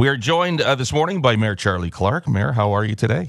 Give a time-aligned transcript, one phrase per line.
[0.00, 2.26] We are joined uh, this morning by Mayor Charlie Clark.
[2.26, 3.28] Mayor, how are you today?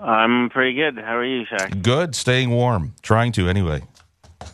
[0.00, 0.96] I'm pretty good.
[0.96, 1.82] How are you, Shack?
[1.82, 2.94] Good, staying warm.
[3.02, 3.82] Trying to, anyway.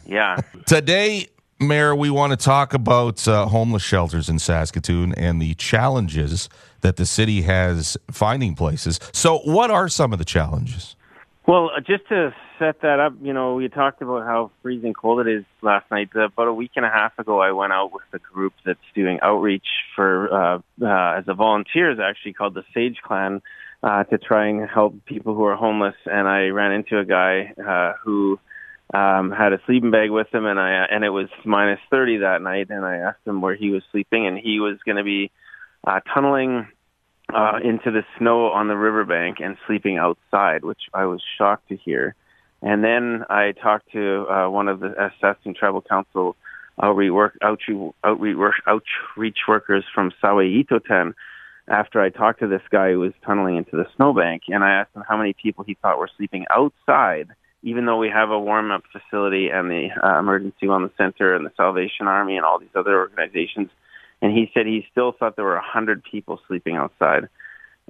[0.04, 0.38] Yeah.
[0.66, 1.28] Today,
[1.60, 6.48] Mayor, we want to talk about uh, homeless shelters in Saskatoon and the challenges
[6.80, 8.98] that the city has finding places.
[9.12, 10.96] So, what are some of the challenges?
[11.44, 15.26] Well, uh, just to set that up, you know, we talked about how freezing cold
[15.26, 16.10] it is last night.
[16.14, 18.78] Uh, about a week and a half ago, I went out with a group that's
[18.94, 19.66] doing outreach
[19.96, 23.42] for uh, uh, as a volunteers, actually called the Sage Clan,
[23.82, 25.96] uh, to try and help people who are homeless.
[26.06, 28.38] And I ran into a guy uh, who
[28.94, 32.40] um, had a sleeping bag with him, and I and it was minus thirty that
[32.40, 32.68] night.
[32.70, 35.32] And I asked him where he was sleeping, and he was going to be
[35.84, 36.68] uh, tunneling
[37.34, 41.76] uh, into the snow on the riverbank and sleeping outside, which I was shocked to
[41.76, 42.14] hear.
[42.60, 46.36] And then I talked to uh, one of the Saskatoon Tribal Council
[46.80, 51.14] outreach, work, outreach, outreach, outreach workers from Sawêyihtotân
[51.68, 54.94] after I talked to this guy who was tunneling into the snowbank, and I asked
[54.94, 57.28] him how many people he thought were sleeping outside,
[57.62, 61.52] even though we have a warm-up facility and the uh, Emergency Wellness Center and the
[61.56, 63.70] Salvation Army and all these other organizations
[64.22, 67.28] and he said he still thought there were a hundred people sleeping outside.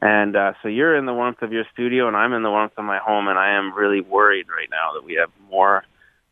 [0.01, 2.73] And uh, so you're in the warmth of your studio, and I'm in the warmth
[2.79, 5.85] of my home, and I am really worried right now that we have more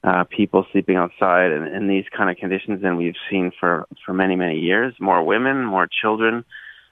[0.03, 4.15] uh, people sleeping outside in, in these kind of conditions than we've seen for for
[4.15, 4.95] many many years.
[4.99, 6.47] More women, more children,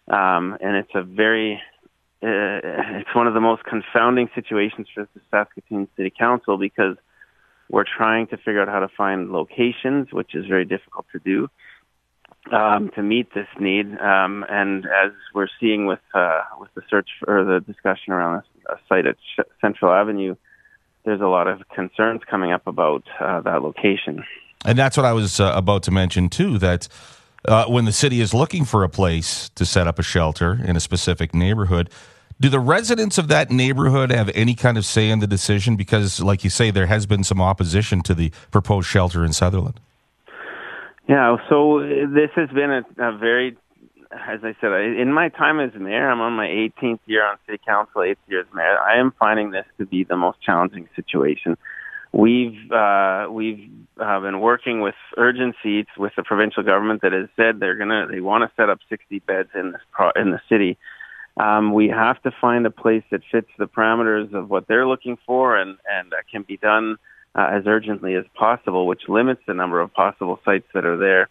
[0.08, 1.54] um, and it's a very
[2.22, 2.60] uh,
[3.00, 6.96] it's one of the most confounding situations for the Saskatoon City Council because
[7.70, 11.48] we're trying to figure out how to find locations, which is very difficult to do
[12.52, 13.86] um, to meet this need.
[14.00, 18.72] Um, and as we're seeing with uh, with the search for the discussion around a,
[18.72, 19.16] a site at
[19.60, 20.36] Central Avenue,
[21.04, 24.24] there's a lot of concerns coming up about uh, that location.
[24.64, 26.58] And that's what I was uh, about to mention too.
[26.58, 26.88] That
[27.46, 30.76] uh, when the city is looking for a place to set up a shelter in
[30.76, 31.90] a specific neighborhood.
[32.40, 35.74] Do the residents of that neighborhood have any kind of say in the decision?
[35.74, 39.80] Because, like you say, there has been some opposition to the proposed shelter in Sutherland.
[41.08, 43.56] Yeah, so this has been a, a very,
[44.12, 47.58] as I said, in my time as mayor, I'm on my 18th year on city
[47.66, 48.78] council, eighth year as mayor.
[48.78, 51.56] I am finding this to be the most challenging situation.
[52.12, 57.60] We've uh, we've uh, been working with urgency with the provincial government that has said
[57.60, 60.78] they're gonna they want to set up 60 beds in this pro- in the city.
[61.38, 65.18] Um, we have to find a place that fits the parameters of what they're looking
[65.26, 66.96] for and and uh, can be done
[67.38, 71.28] uh, as urgently as possible, which limits the number of possible sites that are there.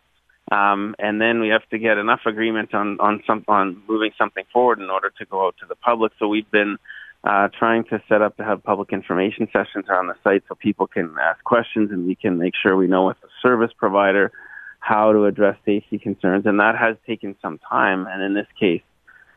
[0.49, 4.45] Um, and then we have to get enough agreement on on some on moving something
[4.53, 6.13] forward in order to go out to the public.
[6.17, 6.77] So we've been
[7.25, 10.87] uh, trying to set up to have public information sessions around the site so people
[10.87, 14.31] can ask questions and we can make sure we know with the service provider
[14.79, 16.45] how to address safety concerns.
[16.45, 18.83] And that has taken some time, and in this case,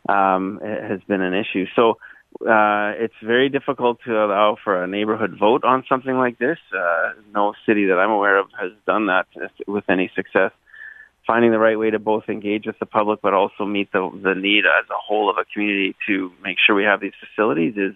[0.09, 1.66] um, it has been an issue.
[1.75, 1.98] So
[2.41, 6.58] uh, it's very difficult to allow for a neighborhood vote on something like this.
[6.72, 9.26] Uh, no city that I'm aware of has done that
[9.66, 10.52] with any success.
[11.26, 14.34] Finding the right way to both engage with the public but also meet the, the
[14.34, 17.94] need as a whole of a community to make sure we have these facilities is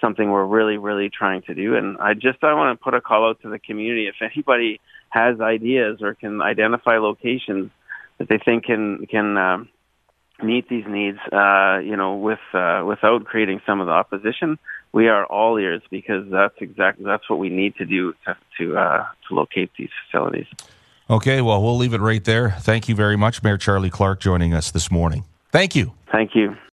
[0.00, 1.74] something we're really, really trying to do.
[1.74, 4.06] And I just I want to put a call out to the community.
[4.06, 4.80] If anybody
[5.10, 7.70] has ideas or can identify locations
[8.18, 9.68] that they think can can um,
[10.42, 14.58] meet these needs, uh, you know, with uh, without creating some of the opposition.
[14.92, 18.76] We are all ears because that's exactly that's what we need to do to to,
[18.76, 20.46] uh, to locate these facilities.
[21.08, 22.50] Okay, well, we'll leave it right there.
[22.60, 25.24] Thank you very much, Mayor Charlie Clark, joining us this morning.
[25.50, 25.92] Thank you.
[26.12, 26.56] Thank you.